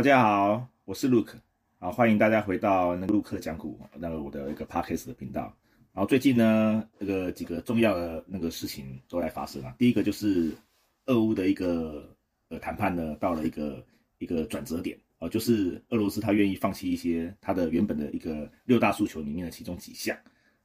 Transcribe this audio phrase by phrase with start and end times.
[0.00, 1.34] 大家好，我是 Luke，
[1.78, 5.54] 啊，欢迎大家回到那个陆克讲股那个我的一个 Podcast 的频道。
[5.92, 9.74] 然后最近呢，这个几个重要的那个事情都在发生了。
[9.76, 10.56] 第一个就是
[11.04, 12.08] 俄乌的一个
[12.48, 13.84] 呃谈判呢，到了一个
[14.16, 20.16] 一个转折点哦，就是俄罗斯他愿意放弃一些他的原本的一个六大诉求里面的其中几项，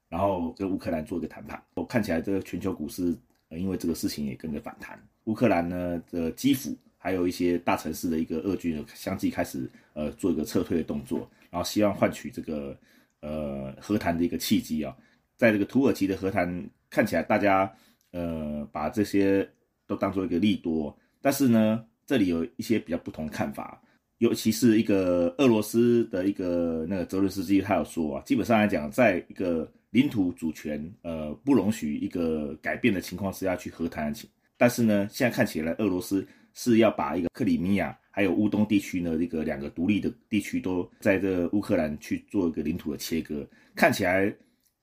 [0.07, 1.61] 然后跟乌克兰做一个谈判。
[1.73, 3.13] 我看起来这个全球股市
[3.49, 4.97] 因为这个事情也跟着反弹。
[5.25, 6.73] 乌克兰呢的基辅。
[7.05, 12.75] 还有一些大城市的一个俄军相继开始呃做一个撤退的动作，然后希望换取这个
[13.19, 14.97] 呃和谈的一个契机啊。
[15.37, 17.71] 在这个土耳其的和谈看起来，大家
[18.09, 19.47] 呃把这些
[19.85, 23.79] 都当做一个利多，但是呢，这里有一些比较不同的看法，
[24.17, 36.27] 尤其是一个俄罗斯的一个那个泽伦斯基，他有说啊，基本上来讲，在一个领土主权呃不容许一个改变的情况之下去和谈的情，但是呢，现在看起来俄罗斯。
[36.55, 44.33] 是要把一个克里米亚还有乌东地区呢，这个两个独立的地区都在这乌克兰去做一个领土的切割，看起来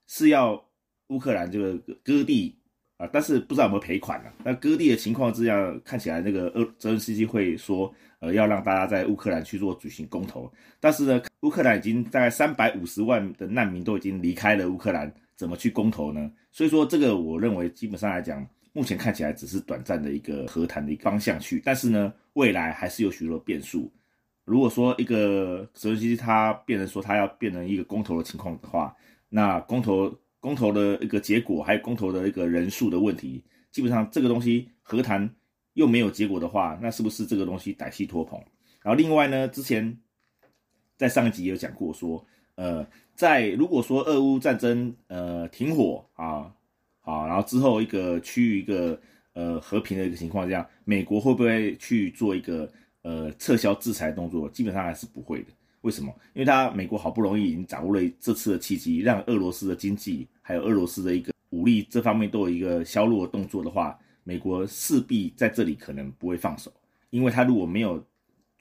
[0.07, 0.63] 是要
[1.09, 2.55] 乌克兰这个割地
[2.99, 4.31] 啊，但是不知道有没有赔款呢？
[4.45, 16.31] 那割地的情况之下，看起来那个俄泽连斯基会说，呃，要让大家在乌克兰去做举行公投，但是呢，乌克兰已经大概三百五十万的难民都已经离开了乌克兰，怎么去公投呢？
[16.51, 18.47] 所以说，这个我认为基本上来讲。
[18.75, 23.93] 目前看起来只是短暂的一个和谈的一个方向去，但是呢，未来还是有许多变数。
[24.45, 28.97] 如果说一个泽连斯基他变成说他要变成一个公投的情况的话，
[29.29, 35.31] 那公投公投的一个结果，还有公投的一个人数的问题，基本上这个东西和谈
[35.75, 38.43] 又没有结果的话，那是不是这个东西歹戏拖棚？
[38.83, 39.99] 然后另外呢，之前
[40.97, 46.55] 在上一集也有讲过说，呃，在如果说俄乌战争呃停火啊。
[47.03, 48.99] 好，然后之后一个区域一个
[49.35, 52.71] 呃和平的一个情况，这样美国会不会去做一个
[53.03, 54.49] 呃撤销制裁动作？
[54.49, 55.49] 基本上还是不会的。
[55.81, 56.15] 为什么？
[56.33, 66.73] 因为他美国好不容易已经掌握了这次的契机，让俄罗斯的经济还有俄罗斯的一个武力这方面都有一个削弱的动作的话，美国势必在这里可能不会放手。
[67.11, 68.01] 因为他如果没有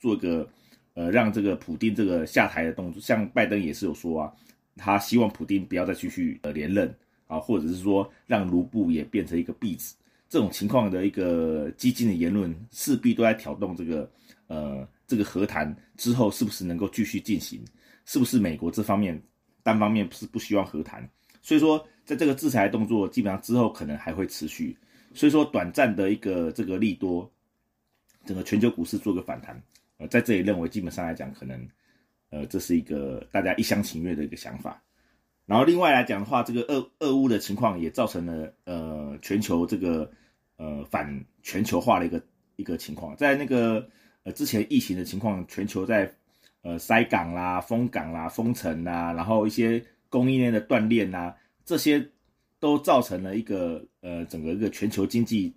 [0.00, 0.50] 做个
[0.94, 4.32] 呃让这个普丁这个下台的动作，像拜登也是有说啊，
[4.76, 6.92] 他希望普丁不要再继续呃连任。
[7.32, 9.94] 啊，或者是说让卢布也变成一个币值，
[10.28, 14.10] 这种情况的一个激进的言论，势必都在挑动这个
[14.48, 17.64] 呃这个和谈之后是不是能够继续进行，
[18.04, 19.18] 是不是美国这方面
[19.62, 21.08] 单方面是不希望和谈，
[21.40, 24.76] 所以说在这个制裁动作基本上之后可能还会持续，
[25.14, 27.32] 所以说短暂的一个这个利多，
[28.26, 29.58] 整个全球股市做个反弹，
[29.96, 31.66] 呃，在这里认为基本上来讲可能
[32.28, 34.82] 呃这是一个大家一厢情愿的一个想法。
[35.44, 40.10] 然后另外来讲的话，这个俄俄乌的情况也造成了呃全球这个
[40.56, 42.22] 呃反全球化的一个
[42.56, 43.86] 一个情况，在那个
[44.22, 46.10] 呃之前疫情的情况，全球在
[46.62, 52.08] 呃塞港啦、封港啦、封城啦，然后一些供应链的断裂呐，这些
[52.60, 55.52] 都造成了一个呃整个一个全球经济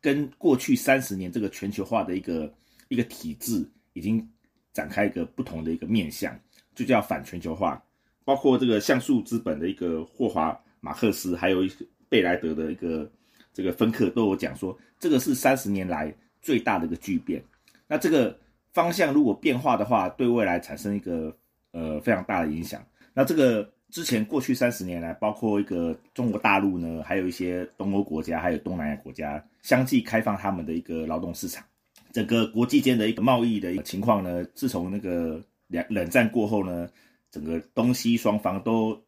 [0.00, 2.52] 跟过去三十年这个全球化的一个
[2.88, 4.28] 一个体制已经
[4.74, 6.38] 展开一个不同的一个面向，
[6.74, 7.82] 就叫反全球化。
[8.24, 11.70] 包括这个像素资本的一个霍华马克思，还有一
[12.08, 13.10] 贝莱德的一个
[13.52, 17.42] 这个芬克都有讲说，这个是三十年来最大的一个巨变。
[17.86, 18.38] 那这个
[18.72, 21.36] 方向如果变化的话，对未来产生一个
[21.72, 22.84] 呃非常大的影响。
[23.12, 31.64] 那这个之前过去三十年来，包括一个中国大陆呢，还有一些东欧国家，还有东南亚国家，相继开放他们的一个劳动市场，
[32.12, 36.88] 整个国际间的一个贸易的一个情况呢，自从那个两冷战过后呢。
[37.32, 39.02] 整个东西双方都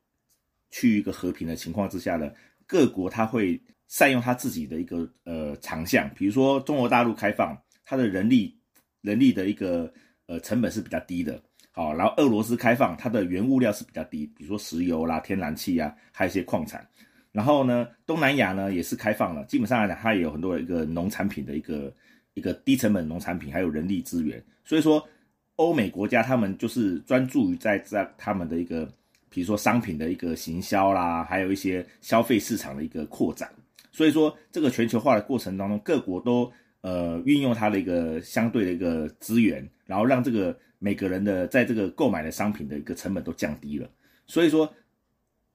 [0.71, 2.33] 去一个和平的情况之下呢，
[2.67, 8.59] 各国他会善用他自己的一个呃长项，比如说中国大陆开放，它的人力
[9.03, 9.93] 人力的一个
[10.27, 11.41] 呃成本是比较低的，
[11.71, 16.85] 好，然后俄罗斯开放，它的原物料是比较低，比如说石油啦、天然气啊，还有一些矿产，
[17.31, 21.95] 然后呢，东南亚呢也是开放了，基本上来讲，它也有很多的一个农产品的一个
[22.33, 25.07] 一个低成本农产品，还有人力资源，所以说。
[25.57, 28.89] 欧美国家他们就是专注于在在他们的一个，
[29.31, 33.49] 比如说商品的一个行销啦，还有一些消费市场的一个扩展。
[33.93, 43.89] 所以说，这个全球化的过程当中，各国都呃运用它的一个相对的一个资源，然后让这个每个人的在这个购买的商品的一个成本都降低了。
[44.27, 44.69] 所以说，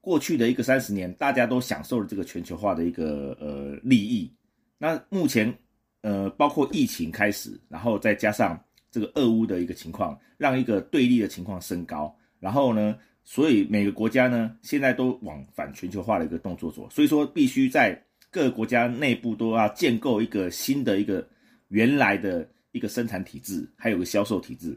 [0.00, 4.32] 过去的一个三十年，大家都享受了这个全球化的一个呃利益。
[4.78, 5.54] 那目前
[6.00, 8.58] 呃，包括疫情开始，然后再加上。
[8.90, 18.00] 这个俄乌的一个情况，让一个对立的情况升高，然后呢，所以每个国家呢，现在都往反全球化的一个动作做，所以说必须在
[18.30, 21.26] 各个国家内部都要建构一个新的一个
[21.68, 24.76] 原来的一个生产体制，还有个销售体制，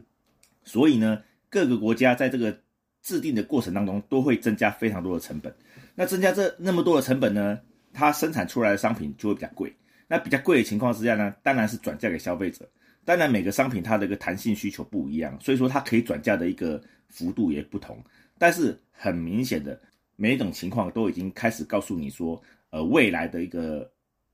[0.62, 2.56] 所以呢，各个国家在这个
[3.02, 5.54] 制定的过程当中都会增加非常多的成本。
[5.94, 7.60] 那增加这那么多的成本呢，
[7.92, 9.72] 它生产出来的商品就会比较贵。
[10.06, 12.68] 那比较贵的情况之下呢，当然是转嫁给消费者。
[13.04, 18.02] 当然每个商品它的一个弹性需求不一样，所以说它可以转嫁的一个幅度也不同。
[18.38, 19.80] 但是很明显的，
[20.16, 22.40] 每一种情况都已经开始告诉你说，
[22.70, 23.90] 呃，未来的一个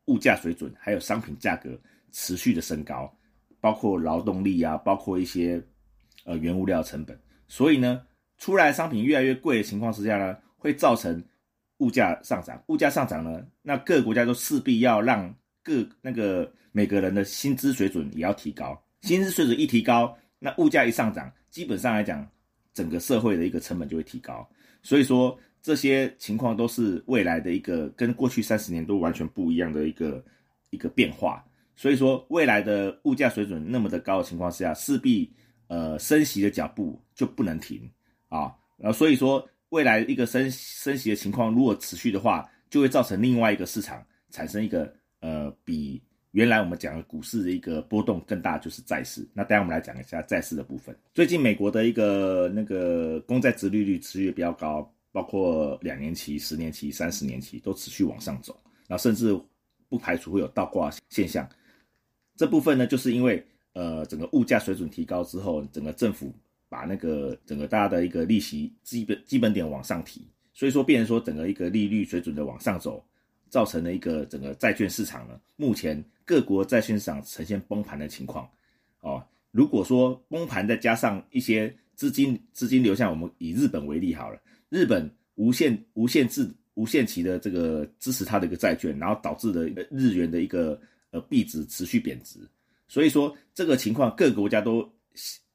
[0.06, 1.78] 物价水准还有商品价格
[2.12, 3.12] 持续的升高，
[3.61, 5.62] 包括劳动力啊，包括一些
[6.25, 7.19] 呃原物料成本。
[7.49, 8.02] 所以呢，
[8.38, 11.22] 出来商品越来越贵的情况之下呢，会造成
[11.78, 12.62] 物价上涨。
[12.69, 15.34] 物价上涨呢，那各个国家都势必要让
[15.70, 18.81] 各那个每个人的薪资水准也要提高。
[19.02, 22.28] 薪资水准一提高，那物价一上涨，基本上来讲，
[22.75, 24.46] 整个社会的一个成本就会提高。
[24.82, 30.25] 所以说，这些情况都是未来的一个跟过去三十年都完全不一样的一个
[30.70, 31.44] 一个变化。
[31.76, 35.32] 所以说，未来的物价水准那么的高的情况下，势必
[35.69, 37.88] 呃升息的脚步就不能停
[38.28, 38.52] 啊。
[38.76, 46.02] 然后所以说，未来一个升升息的情况如果持续的话，就会造成另外一个市场产生一个呃比
[46.32, 49.26] 原来我们讲的股市的一个波动更大，就是债市。
[49.32, 50.96] 那待会我们来讲一下债市的部分。
[51.12, 58.56] 最近美国的一个那个公债殖利率持续比较高，包括两年期、十年期、三十年期都持续往上走，
[58.87, 59.37] 然后甚至
[59.88, 61.49] 不排除会有倒挂现象。
[62.37, 66.32] 这部分呢，就是因为呃整个物价水准提高之后，整个政府
[66.69, 70.25] 把那个整个大家的一个利息基本基本点往上提，
[70.55, 73.05] 所以说变成说整个一个利率水准的往上走，
[73.50, 78.49] 造成了一个整个债券市场呢，目前各国债券市场呈现崩盘的情况。
[79.00, 90.81] 哦，如果说崩盘再加上一些资金资金流向，我们以日本为例好了，日本无限无限制无限期的这个支持它的一个债券，然后导致的日元的一个。
[91.12, 92.38] 呃，币值持续贬值，
[92.87, 94.88] 所以说这个情况各个国家都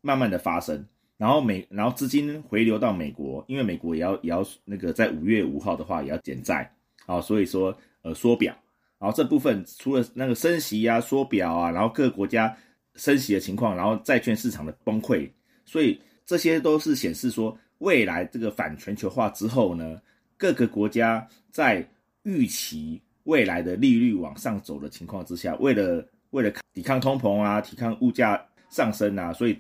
[0.02, 6.70] 慢慢的发生，然后美，然后资金回流到美国，因为美国也要也要那个在五月五号的话也要减债，
[7.06, 8.56] 啊，所以说呃缩表，
[9.00, 12.56] 然后这部分除了那个升息啊缩表啊，然后各个国家
[12.96, 15.30] 升息的情况，然后债券市场的崩溃，
[15.66, 20.02] 所以这些都是显示说未来这个反全球化之后呢，
[20.38, 21.88] 各个国家在
[22.24, 23.02] 预期。
[23.26, 29.58] 未来的利率往上走的情况之下，为了为了抵抗通膨啊，抵抗物价上升啊，所以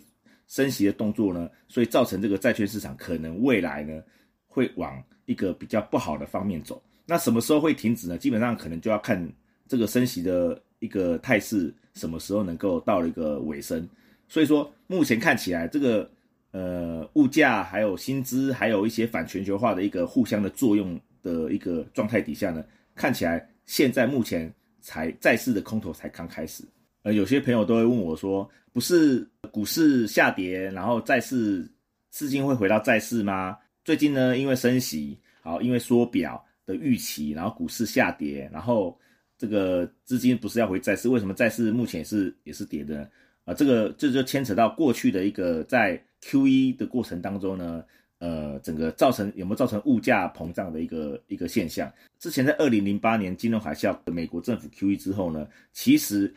[0.47, 4.03] 升息的动作呢，所以造成这个债券市场可能未来呢
[4.45, 6.79] 会往一个比较不好的方面走。
[7.05, 8.17] 那什么时候会停止呢？
[8.17, 9.27] 基本上可能就要看
[9.67, 13.87] 这个升息的一个态势什么时候能够到了一个尾声。
[14.27, 16.09] 所以说，目前看起来这个
[16.51, 22.63] 呃物价还有薪资还有一些反全球化的一个互相的作用的一个状态底下呢，
[22.95, 23.47] 看起来。
[23.67, 26.63] 现在目前才债市的空头才刚开始，
[27.01, 31.67] 呃，有些朋友都会问我说，不是股市下跌，然后债市
[32.11, 33.57] 资金会回到债市吗？
[33.83, 38.97] 最近呢，因为升息，好，因为缩表的预期，然后股市下跌，然后
[39.37, 41.09] 这个资金不是要回债市？
[41.09, 43.09] 为什么债市目前也是也是跌的？
[43.43, 47.83] 啊，这个这就牵扯到过去的一个在 Q E 的过程当中呢。
[48.19, 51.91] 呃，整个造成有没有造成物价膨胀的一个一个现象？
[52.17, 56.33] 之前在二零零八年金融海啸，美国政府 QE 之后呢，其实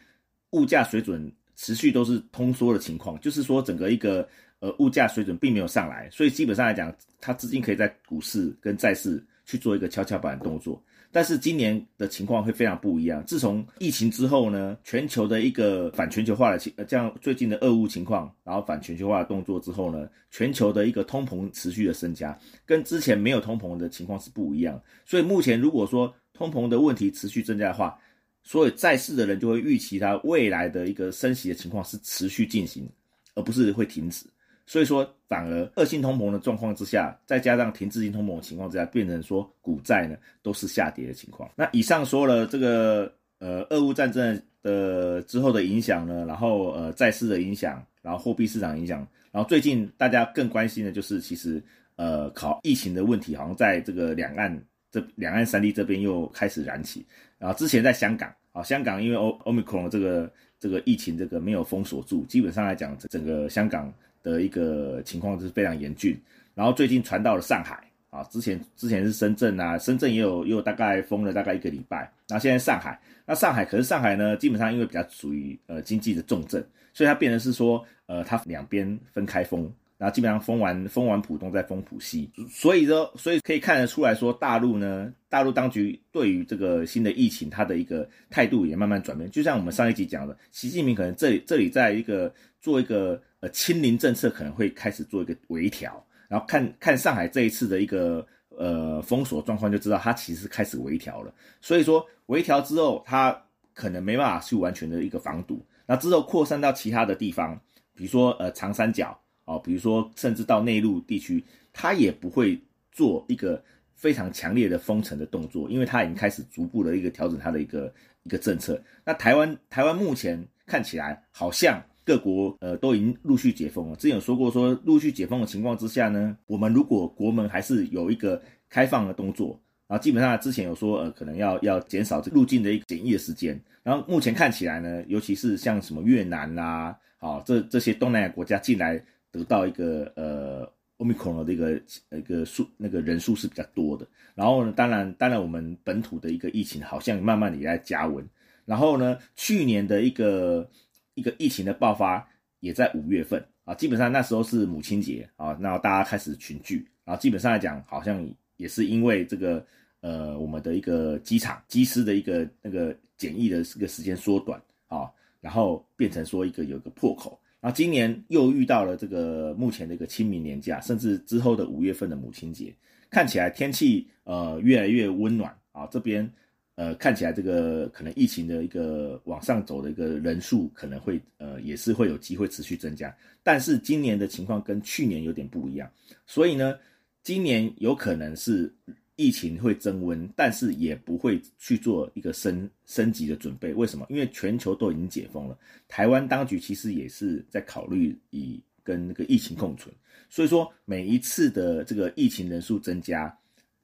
[0.50, 10.80] 物价水准持续都是通缩的情况，就是说整个一个呃物价水准并没有上来，所以基本上来讲，它资金可以在股市跟债市去做一个跷跷板动作。
[11.10, 13.24] 但是今年的情况会非常不一样。
[13.24, 24.78] 自从疫情之后呢，全球的一个反全球化的情，呃，这样最近的俄乌情况，然后反全球化的动作之后呢，全球的一个通膨持续的增加，跟之前没有通膨的情况是不一样。
[25.06, 27.98] 所以目前如果说通膨的问题持续增加的话，
[28.42, 32.86] 所以在世的人就会预期它未来的一个升息的情况是持续进行，
[33.34, 34.26] 而不是会停止。
[34.68, 41.50] 所以说，反而恶性通膨的状况之下，再加上停滞性通膨的情况之下，变成说股债呢都是下跌的情况。
[41.56, 48.98] 那以上说了这个呃俄乌战争的之后的影响呢，然后呃债市的影响，然后货币市场影响，
[49.32, 51.62] 然后最近大家更关心的就是其实
[51.96, 54.54] 呃考疫情的问题，好像在这个两岸
[54.92, 57.06] 这两岸三地这边又开始燃起。
[57.38, 63.90] 然后之前在香港，啊香港因为欧欧米克戎这个这个疫情这个没有封锁住，基本上来讲整个香港。
[64.22, 66.18] 的一个情况是非常严峻，
[66.54, 89.28] 然后最近传到了上海啊，之前之前是深圳啊，深圳也有又大概封了大概一个礼拜，那现在上海，那上海可是上海呢，基本上因为比较属于呃经济的重镇，所以它变成是说呃它两边分开封，然后基本上封完封完浦东再封浦西，所以说所以可以看得出来说，大陆呢，大陆当局对于这个新的疫情，它的一个态度也慢慢转变。
[89.28, 101.34] 就像我们上一集讲的，习近平可能这里这里在一个做一个呃清零政策，可能会开始做一个微调，然后看看上海这一次的一个呃封锁状况，就知道它其实开始微调了。
[101.60, 103.36] 所以说微调之后，它
[103.74, 107.60] 可能没办法去完全的一个防堵，那之后扩散到其他的地方，
[107.96, 109.18] 比如说呃长三角。
[109.48, 112.60] 哦，比如说，甚至到内陆地区，他也不会
[112.92, 113.64] 做一个
[113.94, 117.90] 非常强烈的封城的动作，因为他已经开始逐步的一个调整他的一个
[118.24, 118.78] 一个政策。
[119.06, 123.96] 那台湾，台湾目前看起来好像各国呃都已经陆续解封了。
[123.96, 139.02] 之前有说过，说陆续解封的情况之下呢，我们如果国门还是有一个开放的动作，然后基本上之前有说呃可能要要减少这入境的一个检疫的时间，然后目前看起来呢，尤其是像什么越南啦，好这这些东南亚国家进来。
[139.30, 141.80] 得到一个呃，omicron 的一个
[142.10, 148.26] 一个数那个人数是比较多的，然后呢，当然当然我们本土的一个疫情好像慢慢的也在加温，
[148.64, 150.68] 然后呢，去年的一个
[151.14, 152.26] 一个疫情的爆发
[152.60, 153.44] 也在五月份。
[153.64, 159.62] 啊，基本上那时候是母亲节啊，然后大家开始群聚，然后基本上来讲好像也是因为这个
[160.00, 167.38] 呃我们的一个机场机师的一个那个检疫的这个时间缩短啊，然后变成说一个有一个破口。
[167.60, 172.74] 然后今年又遇到了这个目前的一个清明年假，甚至之后的五月份的母亲节，
[173.10, 176.30] 看起来天气呃越来越温暖啊，这边
[176.76, 185.90] 呃看起来这个可能疫情的一个往上走的一个人数可能会呃也是会有机会持续增加，但是今年的情况跟去年有点不一样，
[186.26, 186.78] 所以呢，
[187.22, 188.72] 今年有可能是。
[189.20, 193.74] 疫情会增温，但是也不会去做一个升升级的准备。
[193.74, 194.06] 为什么？
[194.08, 195.58] 因为全球都已经解封了，
[195.88, 199.92] 台湾当局其实也是在考虑以跟那个疫情共存。
[200.30, 203.36] 所以说，每一次的这个疫情人数增加，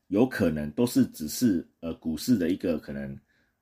[0.06, 3.18] 有可能都是只是呃股市的一个可能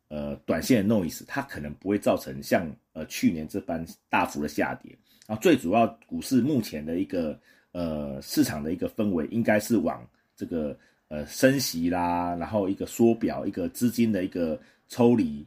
[0.08, 4.94] 呃短线的 noise，它可能不会造成像呃去年这般大幅的下跌。
[5.26, 10.78] 然后最主要股市目前的一个呃市场的一个氛围，应该是往这个。
[11.12, 15.46] 呃，升息啦，然后一个缩表，一个资金的一个抽离，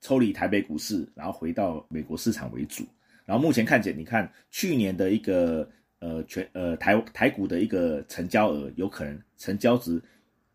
[0.00, 2.82] 抽离台北股市，然后回到美国市场为主。
[3.26, 10.02] 然后目前看见，你看去年的一个呃全呃台台股的一个成交额，有可能成交值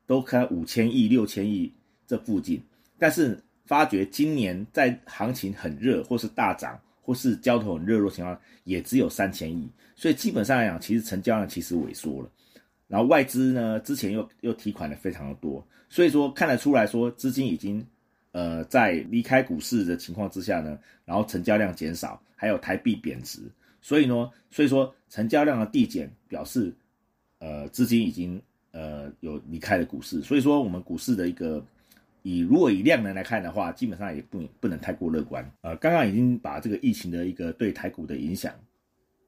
[0.07, 1.71] 都开五千亿、六千亿
[2.07, 2.59] 这附近。
[2.97, 9.69] 但是发觉今年在行情很热，或是大涨，或是交投很热络情况，也只有三千亿。
[9.95, 12.31] 所以基本上来讲，其实成交量其实萎缩了。
[12.87, 17.85] 然后外资呢，之前又又提款的非常的多，所以说看得出来说资金已经，
[18.31, 23.41] 呃，在离开股市的情况之下呢，然后成交量减少，还有台币贬值，
[23.81, 26.73] 所以呢，所以说成交量的递减表示，
[27.39, 28.41] 呃，资金已经
[28.71, 31.61] 呃有离开了股市，所以说我们股市的一个
[32.23, 35.45] 以如果以量能来看的话，基本上也不不能太过乐观。
[35.59, 38.53] 呃，刚刚已经把这个疫情的一个对台股的影响，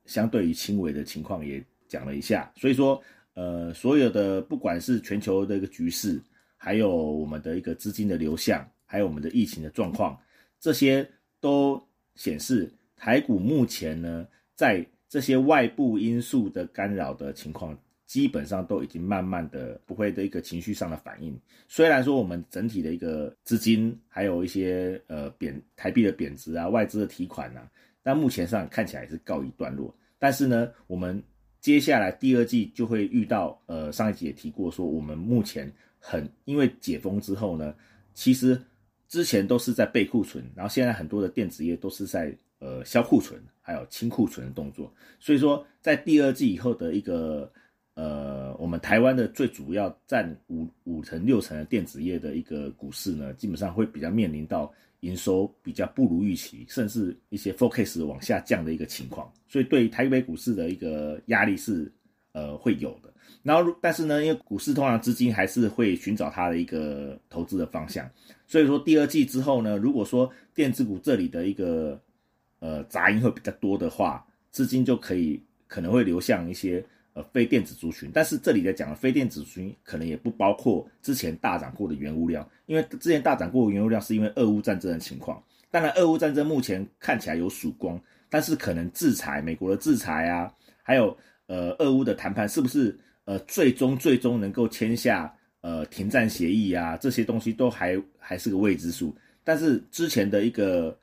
[0.06, 3.04] 相对于轻微的情况也讲了一下，所以说。
[3.40, 6.22] 呃，所有的不管是全球的一个局势，
[6.58, 10.20] 还有我们的一个资金的流向，还有我们的疫情的状况，
[10.60, 11.82] 这些都
[12.16, 17.74] 显示台股目前呢，在这些外部因素的干扰的情况，
[18.06, 21.40] 基本上都已经慢慢的不会的一个情绪上的反应。
[21.70, 27.72] 虽然说我们整体的一个资金，还有一些呃贬台币的贬值啊，外资的提款啊，
[28.04, 29.96] 但目前上看起来是告一段落。
[30.18, 31.24] 但是呢，我们。
[31.60, 37.74] 接下来第二季就会遇到，呃，上一集也提过，说我们目前很因为解封之后呢，
[38.14, 38.60] 其实
[39.08, 47.52] 之前都是在备库存，然后现在很多的电子业都是在呃销库存，还有清库存的动作，所以说在第二季以后的一个。
[47.96, 61.92] 呃，我们台湾的最主要占五五成六成的电子业的一个股市呢，基本上会比较面临到营收比较不如预期，甚至一些 focus 往下降的一个情况，所以对台北股市的一个压力是
[62.34, 63.14] 呃会有的。
[63.44, 68.10] 然后，但是呢，因为股市通常资金还是会寻找它的一个投资的方向，
[68.46, 72.02] 所以说第二季之后呢，如果说电子股这里的一个
[72.60, 76.86] 呃杂音会比较多的话，资金就可以可能会流向一些。
[77.14, 85.42] 呃非电子族群，但是这里在讲的非电子族群可能也不包括之前大涨过的原物料，因为之前大涨过原物料是因为俄乌战争的情况。
[85.72, 88.00] 当然，俄乌战争目前看起来有曙光，
[88.30, 90.52] 但是可能制裁美国的制裁啊，
[90.82, 91.16] 还有
[91.48, 99.16] 呃俄乌的谈判是不是呃最终最终能够签下呃停战协议啊，这些东西都还还是个未知数。
[99.44, 100.98] 但是之前的一个。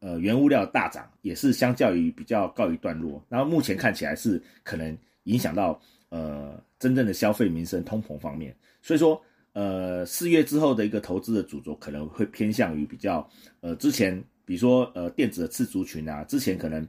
[0.00, 3.24] 呃原物料大涨，也是相较于比较告一段落。
[3.26, 5.78] 然后目前看起来是可能影响到
[6.08, 9.20] 呃真正的消费民生通膨方面，所以说
[9.52, 13.28] 呃四月之后的一个投资的主轴可能会偏向于比较
[13.60, 16.86] 呃之前比如说呃电子的次族群啊，之前可能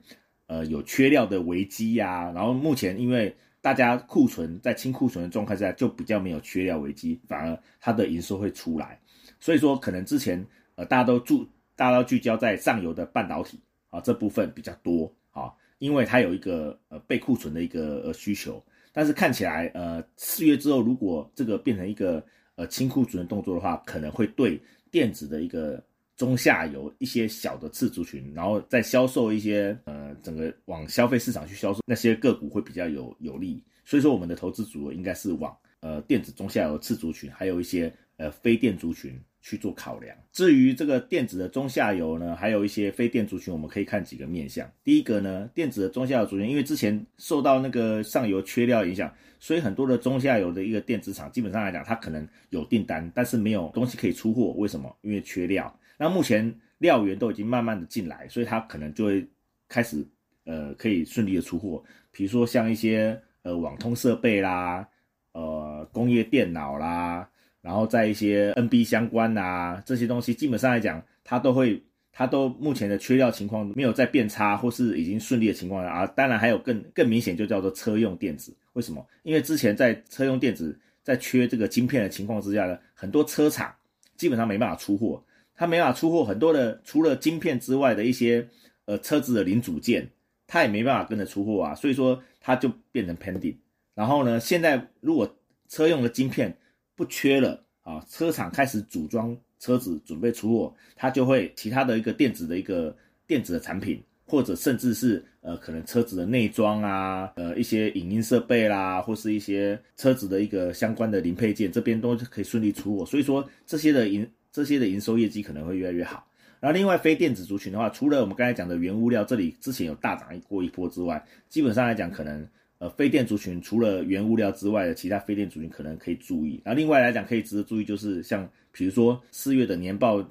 [0.47, 8.99] 呃有缺料的危机呀，然后目前因为大家库存在清库存的状态下，就比较没有缺料危机，反而它的营收会出来。
[9.39, 16.77] 所以说，可能之前呃大家都注大家都聚焦在上游的半导体啊这部分比较多啊，因为它有一个
[17.07, 18.63] 备库存的一个呃需求。
[18.91, 22.23] 但是看起来呃四月之后，如果这个变成一个
[22.55, 25.83] 呃清库存的动作的话，可能会对电子的一个
[26.15, 40.17] 中下游一些小的次族群，然后再销售一些呃整个往消费市场去销售那些个股会比较有有利，所以说我们的投资组合应该是往呃电子中下游次族群，还有一些呃非电族群去做考量。
[40.31, 44.67] 至于这个电子的中下游呢，还有一些非电族群，我们可以看几个面向。
[44.83, 54.47] 第一个呢，电子的中下游族群，因为之前受到那个上游缺料影响，所以很多的中下游的一个电子厂，基本上来讲，它可能有订单，但是没有东西可以出货。
[54.57, 54.93] 为什么？
[55.01, 55.79] 因为缺料。
[55.99, 59.27] 那目前料源都已经慢慢的进来，所以它可能就会
[59.69, 60.03] 开始
[60.45, 61.83] 呃可以顺利的出货。
[62.11, 64.87] 比如说像一些呃网通设备啦，
[65.33, 67.29] 呃工业电脑啦，
[67.65, 71.81] 然后在一些 NB 相关啊这些东西，基本上来讲，它都会
[72.11, 76.05] 它都目前的缺料情况没有在变差，或是已经顺利的情况下啊。
[76.05, 79.03] 当然还有更更明显就叫做车用电子，为什么？
[79.23, 83.73] 因为之前在车用电子在缺这个晶片的情况之下呢，很多车厂
[84.15, 85.19] 基本上没办法出货。
[85.57, 88.45] 它没办法出货很多的，除了晶片之外的一些
[88.83, 90.05] 呃车子的零组件，
[90.45, 93.55] 它也没办法跟着出货啊，所以说它就变成 pending。
[93.93, 95.33] 然后呢，现在如果
[95.69, 96.53] 车用的晶片
[96.95, 102.95] 不缺了啊，车厂开始组装车子准备出货，它就会其他的一个电子的一个
[103.27, 113.05] 电子的产品，或者甚至是呃可能车子的内装啊，呃一些影音设备啦，或是一些车子的一个相关的零配件，这边都可以顺利出货。
[113.05, 116.25] 所以说这些的营这些的营收业绩可能会越来越好。
[116.59, 122.47] 然后另外非电子族群的话，除了我们刚才讲的原物料这里之前有大涨过一波之外，基本上来讲，可能
[122.79, 126.61] 呃非电族群除了原物料之外的其他非电族群可能可以注意。
[126.63, 130.23] 然后另外来讲，可以值得注意就是像比如说四月的年报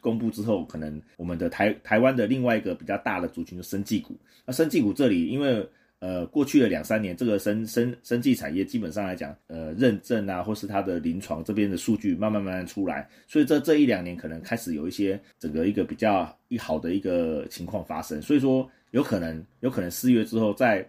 [0.00, 4.16] 公布之后，可能我们的台台湾的另外一个比较大的族群就生技股。
[4.44, 5.68] 那生技股这里因为
[5.98, 20.86] 呃，过去的两三年，这个生生生技产业基本上来讲，呃，认证啊，或是它的临床这边的数据慢慢慢慢出来，所以这这一两年可能开始有一些整个一个比较一好的一个情况发生，所以说有可能有可能四月之后，在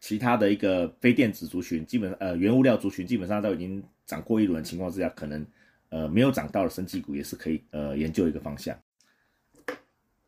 [0.00, 5.46] 其他的一个非电子族群，基本呃原物料族群基本上都已经涨过一轮情况之下，可能
[5.90, 8.76] 呃没有涨到的生技股也是可以呃研究一个方向。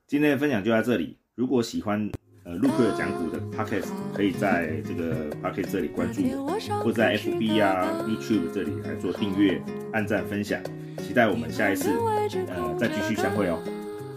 [0.07, 2.11] 今天的分享就在这里，如果喜欢。
[2.45, 9.61] 呃，陆克讲股的 podcast 可以在这个 podcast 这里关注我，或在 FB 啊、YouTube 这里来做订阅、
[9.93, 10.59] 按赞、分享。
[10.97, 13.63] 期待我们下一次呃再继续相会哦，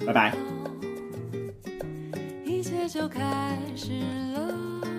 [0.08, 0.34] 拜拜。
[2.46, 4.00] 一切就开始
[4.34, 4.91] 了。